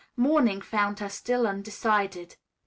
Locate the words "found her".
0.61-1.09